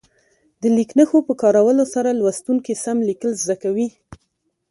[0.61, 3.87] د لیک نښو په کارولو سره لوستونکي سم لیکل زده کوي.